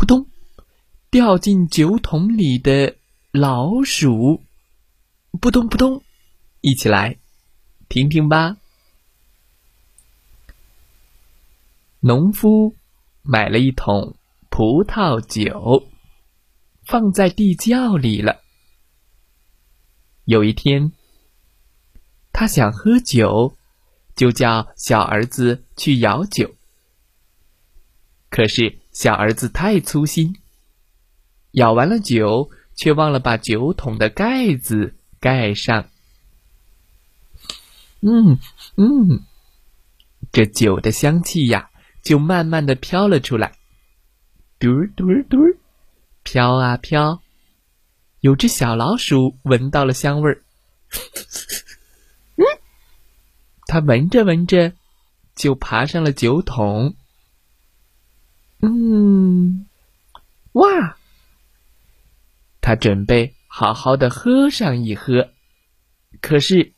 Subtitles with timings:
[0.00, 0.26] 扑通！
[1.10, 2.96] 掉进酒桶里的
[3.32, 4.42] 老鼠，
[5.42, 6.02] 扑通扑通，
[6.62, 7.18] 一起来
[7.90, 8.56] 听听吧。
[11.98, 12.74] 农夫
[13.20, 14.16] 买了一桶
[14.48, 15.86] 葡萄酒，
[16.86, 18.40] 放在地窖里了。
[20.24, 20.92] 有一天，
[22.32, 23.54] 他想喝酒，
[24.16, 26.54] 就叫小儿子去舀酒，
[28.30, 28.78] 可是。
[28.92, 30.34] 小儿子太粗心，
[31.52, 35.88] 舀完了酒，却忘了把酒桶的盖子盖上。
[38.00, 38.40] 嗯
[38.76, 39.22] 嗯，
[40.32, 41.70] 这酒的香气呀，
[42.02, 43.52] 就慢慢的飘了出来，
[44.58, 45.38] 嘟嘟嘟，
[46.24, 47.22] 飘啊飘。
[48.18, 50.42] 有只小老鼠闻到了香味儿，
[52.34, 52.42] 嗯，
[53.66, 54.72] 它闻着闻着，
[55.36, 56.96] 就爬上了酒桶。
[58.62, 59.66] 嗯，
[60.52, 60.96] 哇！
[62.60, 65.30] 他准备好好的喝上一喝，
[66.20, 66.72] 可是，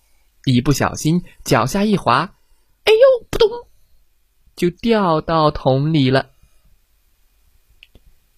[0.44, 2.34] 一不小心脚下一滑，
[2.84, 3.48] 哎呦，扑通，
[4.54, 6.30] 就掉到桶里了。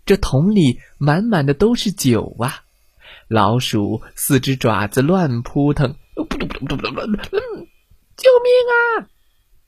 [0.07, 2.65] 这桶里满满的都是酒啊！
[3.29, 7.41] 老鼠四只爪子乱扑腾，扑通扑通扑通扑通，
[8.17, 9.09] 救命啊！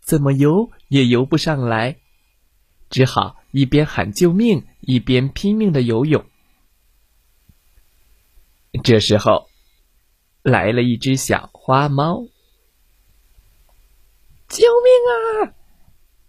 [0.00, 1.98] 怎么游也游不上来。
[2.88, 6.24] 只好一边喊救命，一边拼命的游泳。
[8.84, 9.48] 这时候，
[10.42, 12.26] 来了一只小花猫。
[14.48, 15.54] 救命啊！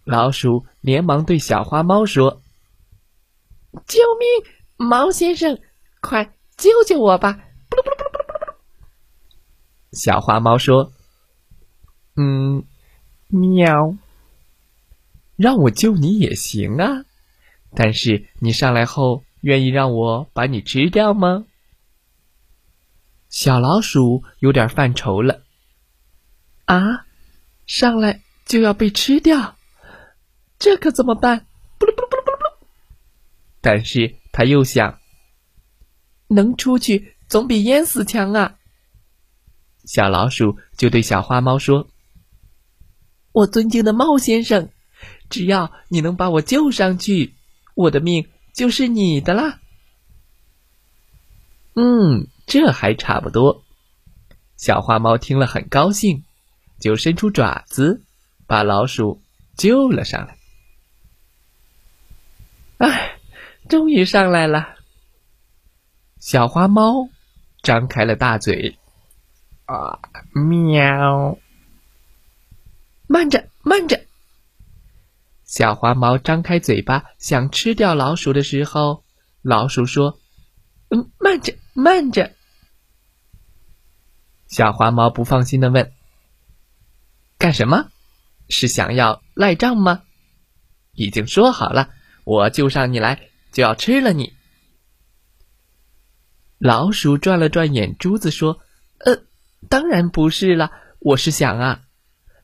[0.04, 2.42] 老鼠连忙对小花猫说
[3.86, 4.26] ：“救命，
[4.76, 5.60] 猫先生，
[6.00, 7.38] 快救救我吧！”
[9.92, 10.92] 小花猫说
[12.16, 12.64] ：“嗯，
[13.28, 13.94] 喵。”
[15.38, 17.04] 让我救你也行啊，
[17.76, 21.46] 但是你上来后愿意让我把你吃掉吗？
[23.28, 25.44] 小老鼠有点犯愁了。
[26.64, 27.06] 啊，
[27.66, 29.56] 上来就要被吃掉，
[30.58, 31.46] 这可怎么办？
[31.78, 32.66] 不噜不噜不噜不噜不噜。
[33.60, 34.98] 但是他又想，
[36.26, 38.56] 能出去总比淹死强啊。
[39.84, 41.86] 小老鼠就对小花猫说
[43.30, 44.68] ：“我尊敬的猫先生。”
[45.28, 47.34] 只要你能把我救上去，
[47.74, 49.60] 我的命就是你的啦。
[51.74, 53.62] 嗯，这还差不多。
[54.56, 56.24] 小花猫听了很高兴，
[56.80, 58.02] 就伸出爪子，
[58.46, 59.22] 把老鼠
[59.56, 60.36] 救了上来。
[62.78, 63.18] 哎，
[63.68, 64.74] 终于上来了。
[66.18, 67.08] 小花猫
[67.62, 68.76] 张开了大嘴，
[69.66, 70.00] 啊，
[70.32, 71.38] 喵！
[73.06, 74.07] 慢着，慢着。
[75.48, 79.02] 小花猫张开嘴巴想吃掉老鼠的时候，
[79.40, 80.20] 老鼠说
[80.92, 82.34] ：“嗯，慢着，慢着。”
[84.46, 85.90] 小花猫不放心的问
[87.38, 87.88] ：“干什么？
[88.50, 90.02] 是想要赖账吗？”
[90.92, 91.88] 已经说好了，
[92.24, 94.34] 我救上你来就要吃了你。
[96.58, 98.60] 老鼠转了转眼珠子说
[99.00, 99.22] ：“呃，
[99.70, 101.80] 当然不是了，我是想啊，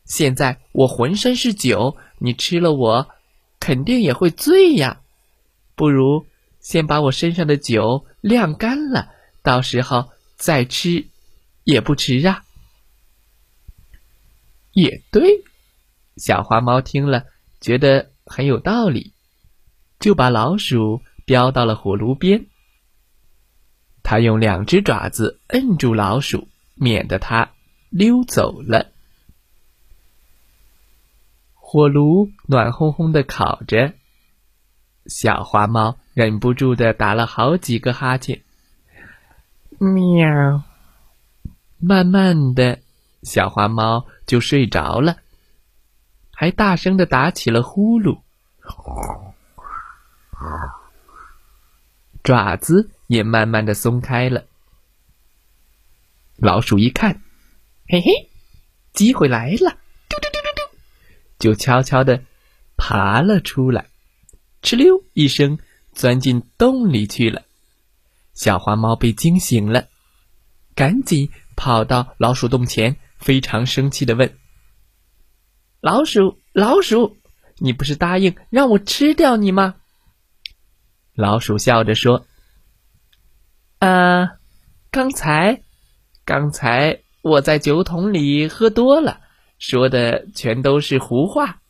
[0.07, 3.09] 现在我浑身是酒。”你吃了我，
[3.61, 5.01] 肯定也会醉呀。
[5.75, 6.27] 不如
[6.61, 9.11] 先把我身上的酒晾干了，
[9.43, 11.07] 到时候再吃，
[11.65, 12.45] 也不迟啊。
[14.73, 15.45] 也对，
[16.17, 17.27] 小花猫听了
[17.61, 19.13] 觉得很有道理，
[20.01, 22.47] 就把老鼠叼到了火炉边。
[24.03, 27.53] 它用两只爪子摁住老鼠，免得它
[27.89, 28.93] 溜走了。
[31.75, 33.95] 火炉暖烘烘的烤着，
[35.07, 38.43] 小花猫忍不住的打了好几个哈欠。
[39.81, 40.63] 喵！
[41.81, 42.79] 慢慢的，
[43.25, 45.17] 小花猫就睡着了，
[46.31, 48.21] 还大声的打起了呼噜。
[52.23, 54.45] 爪子也慢慢的松开了。
[56.37, 57.21] 老鼠一看，
[57.89, 58.31] 嘿嘿，
[58.93, 59.77] 机会来了！
[61.45, 62.23] 就悄悄地
[62.79, 63.91] 爬了出来，
[64.63, 65.59] 哧溜一声
[65.93, 67.43] 钻进洞里去了。
[68.33, 69.89] 小花猫被惊醒了，
[70.75, 74.39] 赶紧跑到老鼠洞前，非常生气的问
[75.83, 77.19] ：“老鼠，老鼠，
[77.59, 79.75] 你不是答应让我吃掉你吗？”
[81.13, 82.25] 老鼠笑着说
[83.81, 84.39] ：“啊，
[84.91, 85.61] 刚才，
[86.25, 89.21] 刚才我在酒桶里喝多了，
[89.59, 91.61] 说的全都是胡话，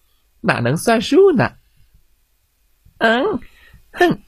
[0.41, 1.57] 哪能算数呢？”
[2.99, 3.41] 嗯，
[3.93, 4.21] 哼，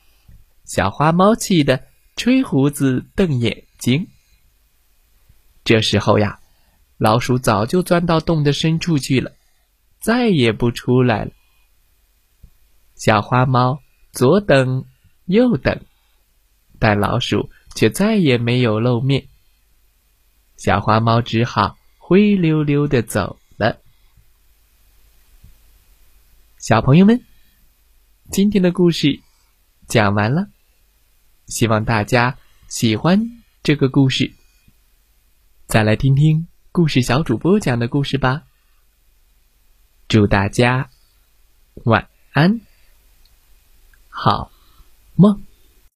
[0.64, 1.86] 小花猫气得
[2.16, 4.08] 吹胡子瞪眼睛。
[5.64, 6.40] 这时候呀，
[6.98, 9.32] 老鼠早就钻到洞的深处去了，
[10.00, 11.32] 再也不出来了。
[12.94, 13.80] 小花猫
[14.12, 14.84] 左等。
[15.28, 15.80] 右等，
[16.78, 19.26] 但老鼠却再也没有露面。
[20.56, 23.80] 小花猫只好灰溜溜的走了。
[26.66, 27.24] 小朋友们，
[28.32, 29.20] 今天的故事
[29.86, 30.48] 讲完了，
[31.46, 32.36] 希望大家
[32.66, 34.34] 喜欢这个故事。
[35.68, 38.42] 再来听听故事小主播讲的故事吧。
[40.08, 40.90] 祝大家
[41.84, 42.60] 晚安。
[44.08, 44.50] 好。
[45.14, 45.45] 梦。